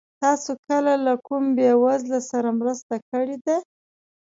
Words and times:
تاسو 0.23 0.51
کله 0.67 0.93
له 1.05 1.13
کوم 1.27 1.43
بېوزله 1.57 2.19
سره 2.31 2.49
مرسته 2.59 2.95
کړې 3.09 3.37
ده؟ 3.45 3.57